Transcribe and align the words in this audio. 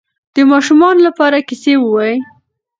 د 0.35 0.37
ماشومانو 0.51 0.99
لپاره 1.07 1.45
کیسې 1.47 1.73
ووایئ. 1.79 2.17